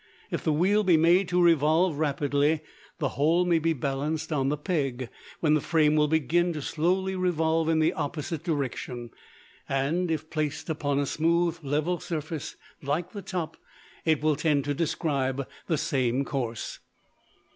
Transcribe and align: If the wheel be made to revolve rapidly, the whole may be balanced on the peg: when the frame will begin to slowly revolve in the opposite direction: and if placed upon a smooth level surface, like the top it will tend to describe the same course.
If 0.31 0.43
the 0.43 0.51
wheel 0.51 0.83
be 0.83 0.97
made 0.97 1.27
to 1.29 1.39
revolve 1.39 1.95
rapidly, 1.99 2.61
the 2.97 3.09
whole 3.09 3.45
may 3.45 3.59
be 3.59 3.73
balanced 3.73 4.33
on 4.33 4.49
the 4.49 4.57
peg: 4.57 5.09
when 5.41 5.53
the 5.53 5.61
frame 5.61 5.95
will 5.95 6.07
begin 6.07 6.53
to 6.53 6.61
slowly 6.63 7.15
revolve 7.15 7.69
in 7.69 7.77
the 7.77 7.93
opposite 7.93 8.43
direction: 8.43 9.11
and 9.69 10.09
if 10.09 10.31
placed 10.31 10.71
upon 10.71 10.97
a 10.97 11.05
smooth 11.05 11.59
level 11.61 11.99
surface, 11.99 12.55
like 12.81 13.11
the 13.11 13.21
top 13.21 13.57
it 14.03 14.23
will 14.23 14.35
tend 14.35 14.65
to 14.65 14.73
describe 14.73 15.47
the 15.67 15.77
same 15.77 16.25
course. 16.25 16.79